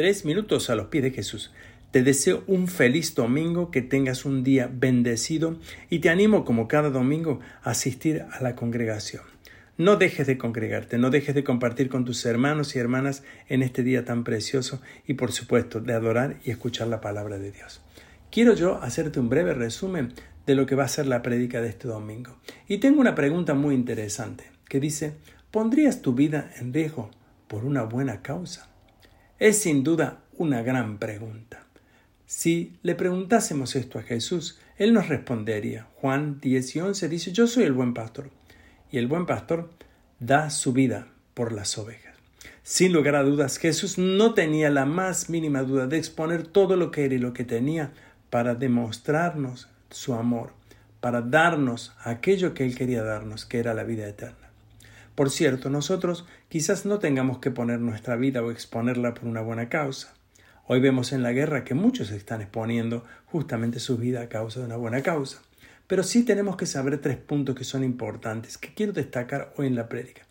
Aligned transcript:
tres 0.00 0.24
minutos 0.24 0.70
a 0.70 0.76
los 0.76 0.86
pies 0.86 1.04
de 1.04 1.10
Jesús. 1.10 1.52
Te 1.90 2.02
deseo 2.02 2.42
un 2.46 2.68
feliz 2.68 3.14
domingo, 3.14 3.70
que 3.70 3.82
tengas 3.82 4.24
un 4.24 4.42
día 4.42 4.70
bendecido 4.72 5.58
y 5.90 5.98
te 5.98 6.08
animo 6.08 6.46
como 6.46 6.68
cada 6.68 6.88
domingo 6.88 7.40
a 7.62 7.72
asistir 7.72 8.24
a 8.32 8.42
la 8.42 8.56
congregación. 8.56 9.24
No 9.76 9.96
dejes 9.96 10.26
de 10.26 10.38
congregarte, 10.38 10.96
no 10.96 11.10
dejes 11.10 11.34
de 11.34 11.44
compartir 11.44 11.90
con 11.90 12.06
tus 12.06 12.24
hermanos 12.24 12.74
y 12.74 12.78
hermanas 12.78 13.24
en 13.50 13.62
este 13.62 13.82
día 13.82 14.06
tan 14.06 14.24
precioso 14.24 14.80
y 15.06 15.12
por 15.12 15.32
supuesto 15.32 15.80
de 15.80 15.92
adorar 15.92 16.38
y 16.46 16.50
escuchar 16.50 16.88
la 16.88 17.02
palabra 17.02 17.38
de 17.38 17.52
Dios. 17.52 17.82
Quiero 18.30 18.54
yo 18.54 18.82
hacerte 18.82 19.20
un 19.20 19.28
breve 19.28 19.52
resumen 19.52 20.14
de 20.46 20.54
lo 20.54 20.64
que 20.64 20.76
va 20.76 20.84
a 20.84 20.88
ser 20.88 21.08
la 21.08 21.20
prédica 21.20 21.60
de 21.60 21.68
este 21.68 21.88
domingo. 21.88 22.38
Y 22.68 22.78
tengo 22.78 23.02
una 23.02 23.14
pregunta 23.14 23.52
muy 23.52 23.74
interesante 23.74 24.44
que 24.66 24.80
dice, 24.80 25.12
¿pondrías 25.50 26.00
tu 26.00 26.14
vida 26.14 26.50
en 26.58 26.72
riesgo 26.72 27.10
por 27.48 27.66
una 27.66 27.82
buena 27.82 28.22
causa? 28.22 28.70
Es 29.40 29.62
sin 29.62 29.82
duda 29.84 30.18
una 30.36 30.60
gran 30.60 30.98
pregunta. 30.98 31.64
Si 32.26 32.74
le 32.82 32.94
preguntásemos 32.94 33.74
esto 33.74 33.98
a 33.98 34.02
Jesús, 34.02 34.60
Él 34.76 34.92
nos 34.92 35.08
respondería. 35.08 35.86
Juan 35.94 36.40
10 36.42 36.76
y 36.76 36.80
11 36.80 37.08
dice, 37.08 37.32
yo 37.32 37.46
soy 37.46 37.64
el 37.64 37.72
buen 37.72 37.94
pastor, 37.94 38.28
y 38.92 38.98
el 38.98 39.06
buen 39.06 39.24
pastor 39.24 39.70
da 40.18 40.50
su 40.50 40.74
vida 40.74 41.08
por 41.32 41.52
las 41.52 41.78
ovejas. 41.78 42.14
Sin 42.62 42.92
lugar 42.92 43.16
a 43.16 43.22
dudas, 43.22 43.56
Jesús 43.56 43.96
no 43.96 44.34
tenía 44.34 44.68
la 44.68 44.84
más 44.84 45.30
mínima 45.30 45.62
duda 45.62 45.86
de 45.86 45.96
exponer 45.96 46.46
todo 46.46 46.76
lo 46.76 46.90
que 46.90 47.06
era 47.06 47.14
y 47.14 47.18
lo 47.18 47.32
que 47.32 47.44
tenía 47.44 47.94
para 48.28 48.54
demostrarnos 48.54 49.70
su 49.88 50.12
amor, 50.12 50.52
para 51.00 51.22
darnos 51.22 51.94
aquello 52.04 52.52
que 52.52 52.66
Él 52.66 52.76
quería 52.76 53.02
darnos, 53.02 53.46
que 53.46 53.58
era 53.58 53.72
la 53.72 53.84
vida 53.84 54.06
eterna. 54.06 54.49
Por 55.20 55.28
cierto, 55.28 55.68
nosotros 55.68 56.24
quizás 56.48 56.86
no 56.86 56.98
tengamos 56.98 57.40
que 57.40 57.50
poner 57.50 57.78
nuestra 57.78 58.16
vida 58.16 58.42
o 58.42 58.50
exponerla 58.50 59.12
por 59.12 59.26
una 59.28 59.42
buena 59.42 59.68
causa. 59.68 60.14
Hoy 60.66 60.80
vemos 60.80 61.12
en 61.12 61.22
la 61.22 61.32
guerra 61.32 61.62
que 61.62 61.74
muchos 61.74 62.10
están 62.10 62.40
exponiendo 62.40 63.04
justamente 63.26 63.80
su 63.80 63.98
vida 63.98 64.22
a 64.22 64.28
causa 64.30 64.60
de 64.60 64.64
una 64.64 64.78
buena 64.78 65.02
causa. 65.02 65.42
Pero 65.86 66.04
sí 66.04 66.24
tenemos 66.24 66.56
que 66.56 66.64
saber 66.64 67.02
tres 67.02 67.18
puntos 67.18 67.54
que 67.54 67.64
son 67.64 67.84
importantes, 67.84 68.56
que 68.56 68.72
quiero 68.72 68.94
destacar 68.94 69.52
hoy 69.58 69.66
en 69.66 69.74
la 69.74 69.90
prédica. 69.90 70.22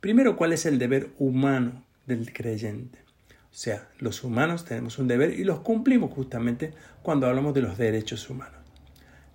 Primero, 0.00 0.36
cuál 0.36 0.52
es 0.52 0.66
el 0.66 0.80
deber 0.80 1.10
humano 1.20 1.84
del 2.08 2.32
creyente. 2.32 2.98
O 3.28 3.54
sea, 3.54 3.86
los 4.00 4.24
humanos 4.24 4.64
tenemos 4.64 4.98
un 4.98 5.06
deber 5.06 5.38
y 5.38 5.44
los 5.44 5.60
cumplimos 5.60 6.10
justamente 6.10 6.74
cuando 7.04 7.28
hablamos 7.28 7.54
de 7.54 7.62
los 7.62 7.78
derechos 7.78 8.28
humanos. 8.28 8.58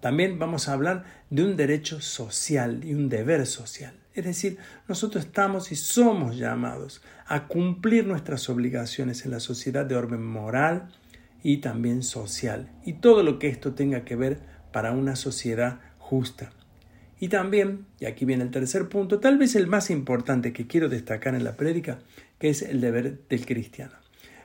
También 0.00 0.40
vamos 0.40 0.68
a 0.68 0.72
hablar 0.72 1.04
de 1.30 1.44
un 1.44 1.54
derecho 1.54 2.00
social 2.00 2.82
y 2.82 2.92
un 2.92 3.08
deber 3.08 3.46
social. 3.46 3.94
Es 4.16 4.24
decir, 4.24 4.56
nosotros 4.88 5.26
estamos 5.26 5.70
y 5.72 5.76
somos 5.76 6.38
llamados 6.38 7.02
a 7.26 7.46
cumplir 7.46 8.06
nuestras 8.06 8.48
obligaciones 8.48 9.26
en 9.26 9.30
la 9.30 9.40
sociedad 9.40 9.84
de 9.84 9.94
orden 9.94 10.24
moral 10.24 10.88
y 11.42 11.58
también 11.58 12.02
social, 12.02 12.72
y 12.84 12.94
todo 12.94 13.22
lo 13.22 13.38
que 13.38 13.48
esto 13.48 13.74
tenga 13.74 14.06
que 14.06 14.16
ver 14.16 14.40
para 14.72 14.92
una 14.92 15.16
sociedad 15.16 15.80
justa. 15.98 16.50
Y 17.20 17.28
también, 17.28 17.84
y 18.00 18.06
aquí 18.06 18.24
viene 18.24 18.44
el 18.44 18.50
tercer 18.50 18.88
punto, 18.88 19.20
tal 19.20 19.36
vez 19.36 19.54
el 19.54 19.66
más 19.66 19.90
importante 19.90 20.54
que 20.54 20.66
quiero 20.66 20.88
destacar 20.88 21.34
en 21.34 21.44
la 21.44 21.56
prédica, 21.56 21.98
que 22.38 22.48
es 22.48 22.62
el 22.62 22.80
deber 22.80 23.20
del 23.28 23.44
cristiano. 23.44 23.92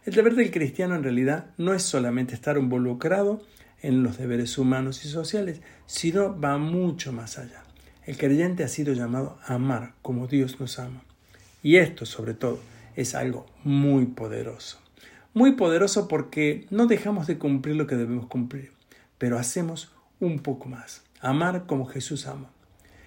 El 0.03 0.13
deber 0.13 0.35
del 0.35 0.51
cristiano 0.51 0.95
en 0.95 1.03
realidad 1.03 1.51
no 1.57 1.73
es 1.73 1.83
solamente 1.83 2.35
estar 2.35 2.57
involucrado 2.57 3.41
en 3.81 4.03
los 4.03 4.17
deberes 4.17 4.57
humanos 4.57 5.05
y 5.05 5.07
sociales, 5.07 5.61
sino 5.85 6.37
va 6.39 6.57
mucho 6.57 7.13
más 7.13 7.37
allá. 7.37 7.63
El 8.05 8.17
creyente 8.17 8.63
ha 8.63 8.67
sido 8.67 8.93
llamado 8.93 9.37
a 9.45 9.55
amar 9.55 9.93
como 10.01 10.27
Dios 10.27 10.59
nos 10.59 10.79
ama. 10.79 11.03
Y 11.61 11.75
esto, 11.75 12.07
sobre 12.07 12.33
todo, 12.33 12.59
es 12.95 13.13
algo 13.13 13.45
muy 13.63 14.05
poderoso. 14.05 14.79
Muy 15.33 15.53
poderoso 15.53 16.07
porque 16.07 16.65
no 16.71 16.87
dejamos 16.87 17.27
de 17.27 17.37
cumplir 17.37 17.75
lo 17.75 17.85
que 17.85 17.95
debemos 17.95 18.25
cumplir, 18.25 18.71
pero 19.17 19.37
hacemos 19.37 19.91
un 20.19 20.39
poco 20.39 20.67
más. 20.67 21.03
Amar 21.19 21.67
como 21.67 21.85
Jesús 21.85 22.25
ama. 22.25 22.49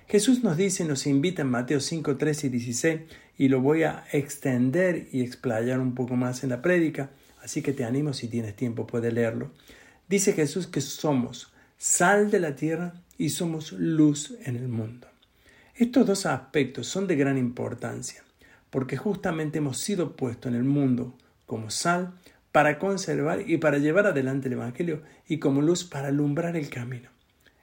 Jesús 0.07 0.45
nos 0.45 0.57
dice, 0.57 0.85
nos 0.85 1.07
invita 1.07 1.43
en 1.43 1.49
Mateo 1.49 1.81
5, 1.81 2.17
13 2.17 2.47
y 2.47 2.51
16, 2.51 3.01
y 3.37 3.49
lo 3.49 3.61
voy 3.61 3.83
a 3.83 4.05
extender 4.13 5.09
y 5.11 5.23
explayar 5.23 5.81
un 5.81 5.95
poco 5.95 6.15
más 6.15 6.45
en 6.45 6.51
la 6.51 6.63
prédica, 6.63 7.11
así 7.43 7.63
que 7.63 7.73
te 7.73 7.85
animo 7.85 8.13
si 8.13 8.29
tienes 8.29 8.55
tiempo, 8.55 8.87
puedes 8.87 9.13
leerlo. 9.13 9.51
Dice 10.09 10.35
Jesús 10.35 10.69
que 10.69 10.81
somos 10.81 11.53
sal 11.79 12.31
de 12.31 12.41
la 12.41 12.55
tierra 12.55 12.95
y 13.19 13.31
somos 13.31 13.73
luz 13.73 14.37
en 14.45 14.57
el 14.57 14.69
mundo. 14.69 15.09
Estos 15.75 16.07
dos 16.07 16.27
aspectos 16.27 16.87
son 16.87 17.07
de 17.07 17.17
gran 17.17 17.37
importancia, 17.37 18.23
porque 18.71 18.97
justamente 18.97 19.59
hemos 19.59 19.79
sido 19.79 20.17
puestos 20.17 20.51
en 20.51 20.57
el 20.57 20.65
mundo 20.65 21.17
como 21.47 21.71
sal 21.71 22.15
para 22.53 22.79
conservar 22.79 23.49
y 23.49 23.59
para 23.59 23.79
llevar 23.79 24.07
adelante 24.07 24.47
el 24.47 24.55
Evangelio 24.55 25.03
y 25.27 25.39
como 25.39 25.63
luz 25.63 25.85
para 25.85 26.09
alumbrar 26.09 26.57
el 26.57 26.71
camino. 26.71 27.11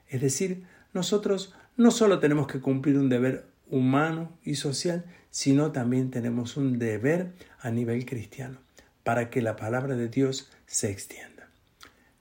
Es 0.08 0.20
decir, 0.20 0.64
nosotros 0.92 1.54
no 1.78 1.90
solo 1.90 2.18
tenemos 2.18 2.46
que 2.46 2.60
cumplir 2.60 2.98
un 2.98 3.08
deber 3.08 3.46
humano 3.70 4.30
y 4.44 4.56
social, 4.56 5.06
sino 5.30 5.72
también 5.72 6.10
tenemos 6.10 6.58
un 6.58 6.78
deber 6.78 7.32
a 7.60 7.70
nivel 7.70 8.04
cristiano, 8.04 8.58
para 9.02 9.30
que 9.30 9.40
la 9.40 9.56
palabra 9.56 9.96
de 9.96 10.08
Dios 10.08 10.50
se 10.66 10.90
extienda. 10.90 11.31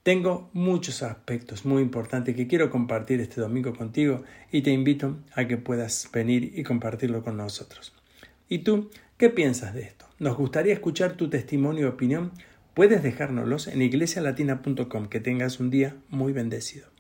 Tengo 0.03 0.49
muchos 0.53 1.03
aspectos 1.03 1.63
muy 1.63 1.83
importantes 1.83 2.35
que 2.35 2.47
quiero 2.47 2.71
compartir 2.71 3.21
este 3.21 3.39
domingo 3.39 3.75
contigo 3.75 4.23
y 4.51 4.63
te 4.63 4.71
invito 4.71 5.17
a 5.35 5.45
que 5.45 5.57
puedas 5.57 6.09
venir 6.11 6.53
y 6.55 6.63
compartirlo 6.63 7.23
con 7.23 7.37
nosotros. 7.37 7.93
¿Y 8.49 8.59
tú 8.59 8.89
qué 9.17 9.29
piensas 9.29 9.75
de 9.75 9.81
esto? 9.81 10.07
Nos 10.17 10.37
gustaría 10.37 10.73
escuchar 10.73 11.13
tu 11.13 11.29
testimonio 11.29 11.81
y 11.81 11.89
opinión. 11.89 12.31
Puedes 12.73 13.03
dejárnoslos 13.03 13.67
en 13.67 13.83
iglesialatina.com. 13.83 15.07
Que 15.07 15.19
tengas 15.19 15.59
un 15.59 15.69
día 15.69 15.95
muy 16.09 16.33
bendecido. 16.33 16.90